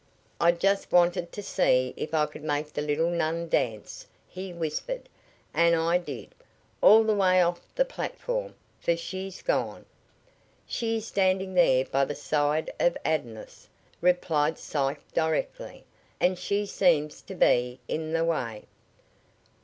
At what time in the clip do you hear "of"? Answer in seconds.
12.79-12.97